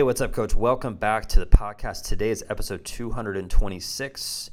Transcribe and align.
Hey, 0.00 0.04
what's 0.04 0.22
up, 0.22 0.32
coach? 0.32 0.54
Welcome 0.54 0.94
back 0.94 1.26
to 1.26 1.40
the 1.40 1.44
podcast. 1.44 2.08
Today 2.08 2.30
is 2.30 2.42
episode 2.48 2.86
226. 2.86 4.50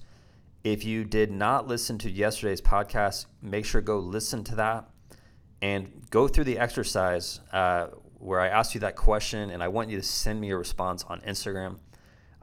If 0.66 0.84
you 0.84 1.05
did 1.05 1.31
not 1.31 1.70
listen 1.70 1.97
to 2.00 2.12
yesterday's 2.12 2.60
podcast, 2.60 3.28
make 3.42 3.63
sure 3.63 3.79
go 3.79 3.97
listen 3.97 4.44
to 4.44 4.55
that 4.55 4.89
and 5.62 6.05
go 6.10 6.28
through 6.28 6.44
the 6.44 6.60
exercise 6.60 7.39
uh, 7.54 7.86
where 8.18 8.41
I 8.41 8.49
asked 8.49 8.73
you 8.73 8.81
that 8.81 8.97
question 8.97 9.49
and 9.49 9.63
I 9.63 9.70
want 9.70 9.89
you 9.89 9.96
to 9.96 10.04
send 10.04 10.42
me 10.42 10.49
a 10.49 10.58
response 10.58 11.06
on 11.06 11.22
Instagram. 11.22 11.78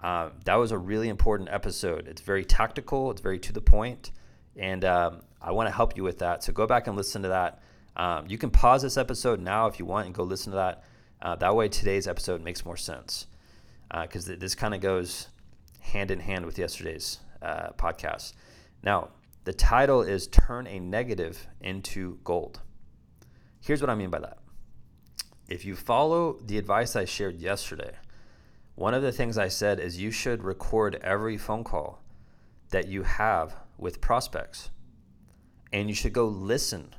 Uh, 0.00 0.30
that 0.46 0.55
was 0.55 0.73
a 0.73 0.79
really 0.79 1.11
important 1.11 1.50
episode. 1.50 2.09
It's 2.09 2.23
very 2.23 2.46
tactical, 2.46 3.11
it's 3.11 3.21
very 3.21 3.39
to 3.41 3.52
the 3.52 3.61
point, 3.61 4.12
and 4.57 4.82
um, 4.82 5.21
I 5.43 5.52
want 5.52 5.68
to 5.68 5.75
help 5.75 5.95
you 5.95 6.05
with 6.05 6.21
that. 6.21 6.43
So 6.43 6.55
go 6.55 6.66
back 6.66 6.86
and 6.86 6.96
listen 6.96 7.21
to 7.21 7.29
that. 7.29 7.61
Um, 7.96 8.25
you 8.29 8.39
can 8.39 8.48
pause 8.48 8.80
this 8.80 8.96
episode 8.96 9.41
now 9.41 9.66
if 9.66 9.79
you 9.79 9.84
want 9.84 10.07
and 10.07 10.14
go 10.14 10.23
listen 10.23 10.52
to 10.52 10.57
that. 10.57 10.84
Uh, 11.22 11.34
that 11.36 11.54
way, 11.54 11.68
today's 11.68 12.06
episode 12.06 12.42
makes 12.42 12.64
more 12.64 12.76
sense 12.76 13.26
because 14.02 14.26
uh, 14.26 14.29
th- 14.29 14.40
this 14.40 14.54
kind 14.54 14.75
of 14.75 14.80
goes 14.80 15.29
hand 15.80 16.11
in 16.11 16.20
hand 16.20 16.46
with 16.46 16.58
yesterday's 16.58 17.20
uh, 17.43 17.68
podcast. 17.79 18.32
Now, 18.82 19.11
the 19.44 19.53
title 19.53 20.03
is 20.03 20.26
Turn 20.26 20.66
a 20.66 20.79
Negative 20.79 21.46
into 21.61 22.18
Gold. 22.25 22.61
Here's 23.61 23.80
what 23.80 23.90
I 23.90 23.94
mean 23.94 24.11
by 24.11 24.20
that. 24.20 24.39
If 25.48 25.64
you 25.64 25.76
follow 25.76 26.39
the 26.44 26.58
advice 26.58 26.96
I 26.96 27.04
shared 27.04 27.36
yesterday, 27.36 27.92
one 28.75 28.94
of 28.94 29.03
the 29.03 29.12
things 29.12 29.39
I 29.39 29.48
said 29.48 29.78
is 29.78 30.00
you 30.00 30.11
should 30.11 30.42
record 30.42 30.96
every 31.03 31.36
phone 31.36 31.64
call 31.64 32.03
that 32.70 32.89
you 32.89 33.03
have 33.03 33.55
with 33.78 34.00
prospects. 34.00 34.70
And 35.72 35.89
you 35.89 35.94
should 35.94 36.12
go 36.12 36.27
listen 36.27 36.94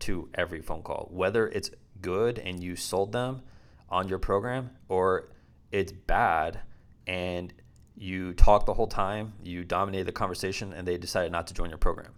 to 0.00 0.28
every 0.34 0.60
phone 0.60 0.82
call, 0.82 1.08
whether 1.10 1.48
it's 1.48 1.70
good 2.00 2.38
and 2.38 2.62
you 2.62 2.76
sold 2.76 3.12
them 3.12 3.42
on 3.90 4.08
your 4.08 4.18
program 4.18 4.70
or 4.88 5.30
it's 5.72 5.92
bad 5.92 6.60
and 7.06 7.52
you 7.96 8.32
talk 8.34 8.64
the 8.64 8.74
whole 8.74 8.86
time, 8.86 9.32
you 9.42 9.64
dominate 9.64 10.06
the 10.06 10.12
conversation, 10.12 10.72
and 10.72 10.86
they 10.86 10.98
decided 10.98 11.32
not 11.32 11.48
to 11.48 11.54
join 11.54 11.68
your 11.68 11.78
program. 11.78 12.12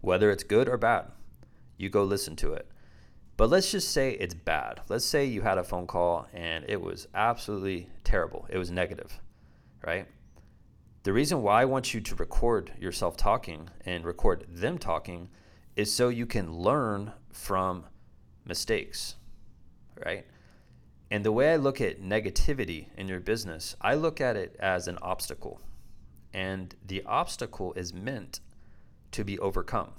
Whether 0.00 0.30
it's 0.30 0.44
good 0.44 0.68
or 0.68 0.76
bad, 0.76 1.06
you 1.76 1.88
go 1.88 2.04
listen 2.04 2.36
to 2.36 2.52
it. 2.52 2.68
But 3.36 3.50
let's 3.50 3.70
just 3.70 3.90
say 3.90 4.12
it's 4.12 4.34
bad. 4.34 4.80
Let's 4.88 5.04
say 5.04 5.24
you 5.24 5.42
had 5.42 5.58
a 5.58 5.64
phone 5.64 5.88
call 5.88 6.28
and 6.32 6.64
it 6.68 6.80
was 6.80 7.08
absolutely 7.14 7.88
terrible. 8.04 8.46
It 8.48 8.58
was 8.58 8.70
negative, 8.70 9.18
right? 9.84 10.06
The 11.02 11.12
reason 11.12 11.42
why 11.42 11.62
I 11.62 11.64
want 11.64 11.92
you 11.92 12.00
to 12.00 12.14
record 12.14 12.72
yourself 12.78 13.16
talking 13.16 13.70
and 13.84 14.04
record 14.04 14.46
them 14.48 14.78
talking 14.78 15.30
is 15.74 15.92
so 15.92 16.10
you 16.10 16.26
can 16.26 16.52
learn 16.52 17.12
from 17.32 17.86
mistakes, 18.46 19.16
right? 20.06 20.24
And 21.10 21.24
the 21.24 21.32
way 21.32 21.52
I 21.52 21.56
look 21.56 21.80
at 21.80 22.02
negativity 22.02 22.86
in 22.96 23.08
your 23.08 23.20
business, 23.20 23.76
I 23.80 23.94
look 23.94 24.20
at 24.20 24.36
it 24.36 24.56
as 24.58 24.88
an 24.88 24.98
obstacle. 25.02 25.60
And 26.32 26.74
the 26.84 27.04
obstacle 27.04 27.72
is 27.74 27.92
meant 27.92 28.40
to 29.12 29.24
be 29.24 29.38
overcome. 29.38 29.92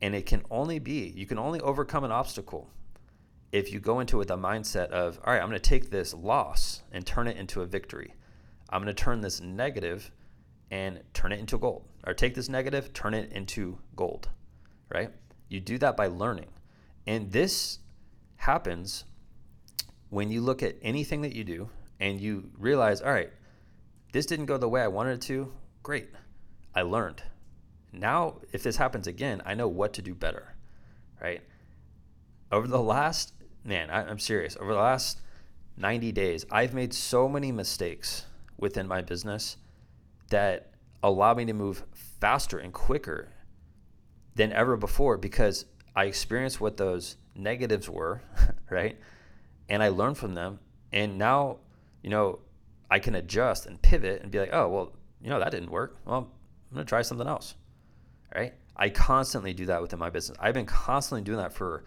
And 0.00 0.14
it 0.14 0.24
can 0.24 0.42
only 0.50 0.78
be, 0.78 1.12
you 1.14 1.26
can 1.26 1.38
only 1.38 1.60
overcome 1.60 2.04
an 2.04 2.12
obstacle 2.12 2.70
if 3.52 3.72
you 3.72 3.80
go 3.80 4.00
into 4.00 4.16
it 4.16 4.18
with 4.20 4.30
a 4.30 4.36
mindset 4.36 4.88
of, 4.90 5.20
all 5.24 5.32
right, 5.32 5.42
I'm 5.42 5.48
going 5.48 5.60
to 5.60 5.68
take 5.68 5.90
this 5.90 6.14
loss 6.14 6.82
and 6.92 7.04
turn 7.04 7.26
it 7.26 7.36
into 7.36 7.62
a 7.62 7.66
victory. 7.66 8.14
I'm 8.70 8.82
going 8.82 8.94
to 8.94 9.02
turn 9.02 9.20
this 9.20 9.40
negative 9.40 10.10
and 10.70 11.00
turn 11.12 11.32
it 11.32 11.40
into 11.40 11.58
gold. 11.58 11.84
Or 12.06 12.14
take 12.14 12.34
this 12.34 12.48
negative, 12.48 12.92
turn 12.92 13.12
it 13.12 13.32
into 13.32 13.78
gold, 13.96 14.28
right? 14.88 15.10
You 15.48 15.60
do 15.60 15.78
that 15.78 15.96
by 15.96 16.06
learning. 16.06 16.46
And 17.06 17.32
this 17.32 17.80
happens 18.36 19.04
when 20.10 20.30
you 20.30 20.40
look 20.40 20.62
at 20.62 20.76
anything 20.82 21.22
that 21.22 21.34
you 21.34 21.44
do 21.44 21.70
and 21.98 22.20
you 22.20 22.50
realize, 22.58 23.00
all 23.00 23.12
right, 23.12 23.30
this 24.12 24.26
didn't 24.26 24.46
go 24.46 24.58
the 24.58 24.68
way 24.68 24.82
I 24.82 24.88
wanted 24.88 25.14
it 25.14 25.22
to, 25.22 25.52
great. 25.82 26.08
I 26.74 26.82
learned. 26.82 27.22
Now, 27.92 28.36
if 28.52 28.62
this 28.62 28.76
happens 28.76 29.06
again, 29.06 29.42
I 29.44 29.54
know 29.54 29.68
what 29.68 29.92
to 29.94 30.02
do 30.02 30.14
better, 30.14 30.54
right? 31.20 31.42
Over 32.52 32.66
the 32.66 32.80
last, 32.80 33.32
man, 33.64 33.90
I, 33.90 34.08
am 34.08 34.18
serious, 34.18 34.56
over 34.60 34.72
the 34.72 34.80
last 34.80 35.20
90 35.76 36.12
days, 36.12 36.44
I've 36.50 36.74
made 36.74 36.92
so 36.92 37.28
many 37.28 37.52
mistakes 37.52 38.26
within 38.58 38.86
my 38.86 39.00
business 39.02 39.56
that 40.30 40.72
allow 41.02 41.34
me 41.34 41.44
to 41.46 41.52
move 41.52 41.84
faster 42.20 42.58
and 42.58 42.72
quicker 42.72 43.28
than 44.34 44.52
ever 44.52 44.76
before 44.76 45.16
because 45.16 45.64
I 45.94 46.04
experienced 46.04 46.60
what 46.60 46.76
those 46.76 47.16
negatives 47.34 47.88
were, 47.88 48.22
right? 48.70 48.98
And 49.70 49.82
I 49.82 49.88
learned 49.88 50.18
from 50.18 50.34
them. 50.34 50.58
And 50.92 51.16
now, 51.16 51.58
you 52.02 52.10
know, 52.10 52.40
I 52.90 52.98
can 52.98 53.14
adjust 53.14 53.64
and 53.64 53.80
pivot 53.80 54.20
and 54.20 54.30
be 54.30 54.38
like, 54.38 54.50
oh, 54.52 54.68
well, 54.68 54.92
you 55.22 55.30
know, 55.30 55.38
that 55.38 55.50
didn't 55.50 55.70
work. 55.70 55.96
Well, 56.04 56.30
I'm 56.70 56.74
going 56.74 56.84
to 56.84 56.88
try 56.88 57.00
something 57.00 57.26
else 57.26 57.54
right? 58.34 58.54
I 58.76 58.88
constantly 58.88 59.52
do 59.52 59.66
that 59.66 59.80
within 59.80 59.98
my 59.98 60.10
business. 60.10 60.36
I've 60.40 60.54
been 60.54 60.66
constantly 60.66 61.22
doing 61.22 61.38
that 61.38 61.52
for, 61.52 61.84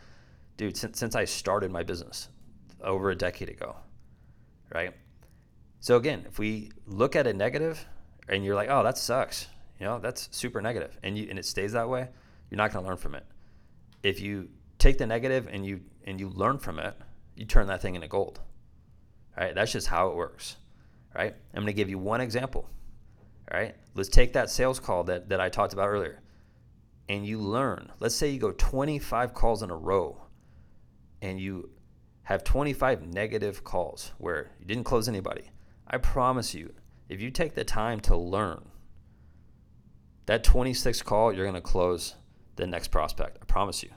dude, 0.57 0.77
since, 0.77 0.99
since 0.99 1.15
I 1.15 1.25
started 1.25 1.71
my 1.71 1.83
business 1.83 2.29
over 2.81 3.11
a 3.11 3.15
decade 3.15 3.49
ago, 3.49 3.75
right? 4.73 4.93
So 5.79 5.97
again, 5.97 6.23
if 6.27 6.39
we 6.39 6.71
look 6.85 7.15
at 7.15 7.27
a 7.27 7.33
negative 7.33 7.85
and 8.29 8.43
you're 8.43 8.55
like, 8.55 8.69
oh, 8.69 8.83
that 8.83 8.97
sucks, 8.97 9.47
you 9.79 9.85
know, 9.85 9.99
that's 9.99 10.29
super 10.31 10.61
negative, 10.61 10.97
and 11.03 11.17
you 11.17 11.27
and 11.29 11.39
it 11.39 11.45
stays 11.45 11.73
that 11.73 11.89
way, 11.89 12.07
you're 12.49 12.57
not 12.57 12.71
going 12.71 12.83
to 12.83 12.87
learn 12.87 12.97
from 12.97 13.15
it. 13.15 13.25
If 14.01 14.21
you 14.21 14.49
take 14.77 14.97
the 14.97 15.07
negative 15.07 15.47
and 15.51 15.65
you 15.65 15.81
and 16.05 16.19
you 16.19 16.29
learn 16.29 16.57
from 16.57 16.79
it, 16.79 16.95
you 17.35 17.45
turn 17.45 17.67
that 17.67 17.81
thing 17.81 17.95
into 17.95 18.07
gold. 18.07 18.39
Right? 19.37 19.55
That's 19.55 19.71
just 19.71 19.87
how 19.87 20.09
it 20.09 20.15
works. 20.15 20.57
Right? 21.15 21.35
I'm 21.53 21.61
going 21.61 21.67
to 21.67 21.73
give 21.73 21.89
you 21.89 21.97
one 21.97 22.21
example. 22.21 22.69
Right? 23.51 23.75
Let's 23.95 24.09
take 24.09 24.33
that 24.33 24.49
sales 24.49 24.79
call 24.79 25.03
that, 25.05 25.29
that 25.29 25.39
I 25.39 25.49
talked 25.49 25.73
about 25.73 25.89
earlier 25.89 26.23
and 27.09 27.25
you 27.25 27.39
learn, 27.39 27.91
let's 27.99 28.15
say 28.15 28.29
you 28.29 28.39
go 28.39 28.51
25 28.51 29.33
calls 29.33 29.61
in 29.61 29.69
a 29.69 29.75
row 29.75 30.21
and 31.21 31.39
you 31.39 31.69
have 32.23 32.43
25 32.43 33.13
negative 33.13 33.63
calls 33.63 34.11
where 34.17 34.51
you 34.59 34.65
didn't 34.65 34.85
close 34.85 35.09
anybody. 35.09 35.51
I 35.87 35.97
promise 35.97 36.53
you, 36.53 36.73
if 37.09 37.21
you 37.21 37.29
take 37.29 37.55
the 37.55 37.65
time 37.65 37.99
to 38.01 38.15
learn, 38.15 38.69
that 40.25 40.43
26th 40.43 41.03
call, 41.03 41.33
you're 41.33 41.45
going 41.45 41.55
to 41.55 41.61
close 41.61 42.15
the 42.55 42.65
next 42.65 42.87
prospect. 42.87 43.37
I 43.41 43.45
promise 43.45 43.83
you. 43.83 43.89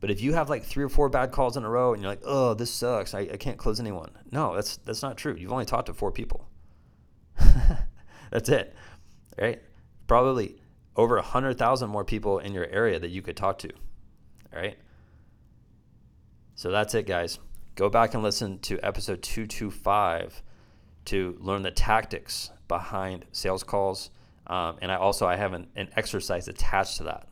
But 0.00 0.10
if 0.10 0.22
you 0.22 0.32
have 0.32 0.48
like 0.48 0.64
three 0.64 0.82
or 0.82 0.88
four 0.88 1.08
bad 1.10 1.30
calls 1.30 1.56
in 1.56 1.64
a 1.64 1.68
row 1.68 1.92
and 1.92 2.02
you're 2.02 2.10
like, 2.10 2.22
oh, 2.24 2.54
this 2.54 2.70
sucks, 2.70 3.14
I, 3.14 3.20
I 3.20 3.36
can't 3.36 3.58
close 3.58 3.78
anyone. 3.78 4.10
No, 4.32 4.54
that's 4.54 4.78
that's 4.78 5.02
not 5.02 5.18
true. 5.18 5.36
You've 5.36 5.52
only 5.52 5.66
talked 5.66 5.86
to 5.86 5.94
four 5.94 6.10
people. 6.10 6.48
that's 8.30 8.48
it. 8.48 8.74
Right? 9.38 9.62
Probably 10.06 10.56
over 10.96 11.16
a 11.16 11.22
100,000 11.22 11.88
more 11.88 12.04
people 12.04 12.38
in 12.38 12.52
your 12.52 12.66
area 12.66 12.98
that 12.98 13.10
you 13.10 13.22
could 13.22 13.36
talk 13.36 13.58
to. 13.58 13.70
All 14.54 14.60
right. 14.60 14.78
So 16.54 16.70
that's 16.70 16.94
it, 16.94 17.06
guys. 17.06 17.38
Go 17.74 17.88
back 17.88 18.14
and 18.14 18.22
listen 18.22 18.58
to 18.60 18.78
episode 18.82 19.22
225 19.22 20.42
to 21.06 21.36
learn 21.40 21.62
the 21.62 21.70
tactics 21.70 22.50
behind 22.68 23.24
sales 23.32 23.62
calls. 23.62 24.10
Um, 24.46 24.76
and 24.82 24.90
I 24.90 24.96
also 24.96 25.26
I 25.26 25.36
have 25.36 25.52
an, 25.52 25.68
an 25.76 25.88
exercise 25.96 26.48
attached 26.48 26.98
to 26.98 27.04
that. 27.04 27.29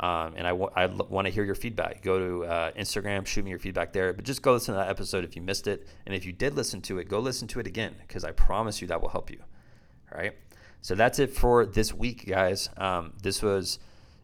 Um, 0.00 0.34
and 0.36 0.46
I, 0.46 0.50
w- 0.50 0.70
I 0.76 0.84
l- 0.84 1.08
want 1.10 1.26
to 1.26 1.32
hear 1.32 1.44
your 1.44 1.56
feedback. 1.56 2.02
Go 2.02 2.18
to 2.18 2.44
uh, 2.44 2.70
Instagram, 2.72 3.26
shoot 3.26 3.44
me 3.44 3.50
your 3.50 3.58
feedback 3.58 3.92
there. 3.92 4.12
But 4.12 4.24
just 4.24 4.42
go 4.42 4.52
listen 4.52 4.74
to 4.74 4.78
that 4.78 4.88
episode 4.88 5.24
if 5.24 5.34
you 5.34 5.42
missed 5.42 5.66
it. 5.66 5.88
And 6.06 6.14
if 6.14 6.24
you 6.24 6.32
did 6.32 6.54
listen 6.54 6.80
to 6.82 6.98
it, 6.98 7.08
go 7.08 7.18
listen 7.18 7.48
to 7.48 7.58
it 7.60 7.66
again 7.66 7.96
because 8.06 8.22
I 8.24 8.30
promise 8.30 8.80
you 8.80 8.86
that 8.88 9.00
will 9.00 9.08
help 9.08 9.30
you. 9.30 9.40
All 10.12 10.18
right. 10.18 10.34
So 10.80 10.94
that's 10.94 11.18
it 11.18 11.34
for 11.34 11.66
this 11.66 11.92
week, 11.92 12.26
guys. 12.26 12.70
Um, 12.76 13.14
this 13.22 13.42
was 13.42 13.80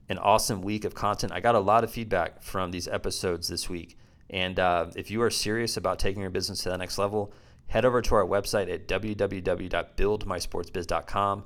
an 0.09 0.19
awesome 0.19 0.63
week 0.63 0.85
of 0.85 0.95
content. 0.95 1.33
I 1.33 1.41
got 1.41 1.57
a 1.57 1.61
lot 1.61 1.83
of 1.83 1.91
feedback 1.91 2.41
from 2.43 2.71
these 2.71 2.87
episodes 2.87 3.49
this 3.49 3.69
week. 3.69 3.99
And 4.31 4.61
uh, 4.61 4.87
if 4.97 5.11
you 5.11 5.21
are 5.23 5.31
serious 5.31 5.77
about 5.77 5.99
taking 5.99 6.23
your 6.23 6.31
business 6.31 6.61
to 6.61 6.71
the 6.71 6.79
next 6.79 6.99
level, 6.99 7.33
head 7.67 7.85
over 7.85 8.01
to 8.03 8.15
our 8.15 8.25
website 8.25 8.73
at 8.73 8.87
www.buildmysportsbiz.com. 8.89 11.45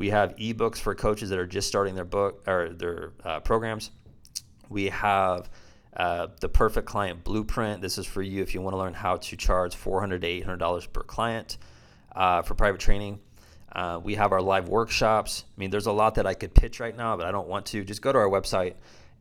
We 0.00 0.08
have 0.08 0.34
ebooks 0.36 0.78
for 0.78 0.94
coaches 0.94 1.28
that 1.28 1.38
are 1.38 1.46
just 1.46 1.68
starting 1.68 1.94
their 1.94 2.06
book 2.06 2.48
or 2.48 2.70
their 2.70 3.12
uh, 3.22 3.40
programs. 3.40 3.90
We 4.70 4.86
have 4.86 5.50
uh, 5.94 6.28
the 6.40 6.48
perfect 6.48 6.86
client 6.86 7.22
blueprint. 7.22 7.82
This 7.82 7.98
is 7.98 8.06
for 8.06 8.22
you 8.22 8.40
if 8.40 8.54
you 8.54 8.62
want 8.62 8.72
to 8.72 8.78
learn 8.78 8.94
how 8.94 9.18
to 9.18 9.36
charge 9.36 9.76
400 9.76 10.22
to 10.22 10.26
$800 10.26 10.90
per 10.90 11.02
client 11.02 11.58
uh, 12.16 12.40
for 12.40 12.54
private 12.54 12.80
training. 12.80 13.20
Uh, 13.72 14.00
we 14.02 14.14
have 14.14 14.32
our 14.32 14.40
live 14.40 14.70
workshops. 14.70 15.44
I 15.54 15.60
mean, 15.60 15.68
there's 15.68 15.84
a 15.84 15.92
lot 15.92 16.14
that 16.14 16.26
I 16.26 16.32
could 16.32 16.54
pitch 16.54 16.80
right 16.80 16.96
now, 16.96 17.18
but 17.18 17.26
I 17.26 17.30
don't 17.30 17.48
want 17.48 17.66
to. 17.66 17.84
Just 17.84 18.00
go 18.00 18.10
to 18.10 18.18
our 18.18 18.30
website 18.30 18.76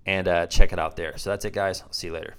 and 0.06 0.30
uh, 0.30 0.48
check 0.48 0.72
it 0.72 0.80
out 0.80 0.96
there. 0.96 1.18
So 1.18 1.30
that's 1.32 1.44
it, 1.44 1.52
guys. 1.52 1.82
I'll 1.82 1.92
see 1.92 2.08
you 2.08 2.14
later. 2.14 2.36